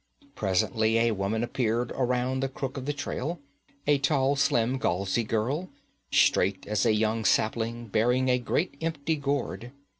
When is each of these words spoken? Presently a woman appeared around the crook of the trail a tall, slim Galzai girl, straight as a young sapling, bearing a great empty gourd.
Presently 0.33 0.97
a 0.97 1.11
woman 1.11 1.43
appeared 1.43 1.91
around 1.91 2.39
the 2.39 2.49
crook 2.49 2.75
of 2.75 2.87
the 2.87 2.91
trail 2.91 3.39
a 3.85 3.99
tall, 3.99 4.35
slim 4.35 4.79
Galzai 4.79 5.21
girl, 5.21 5.69
straight 6.11 6.65
as 6.65 6.87
a 6.87 6.93
young 6.95 7.23
sapling, 7.23 7.85
bearing 7.85 8.27
a 8.27 8.39
great 8.39 8.73
empty 8.81 9.15
gourd. 9.15 9.71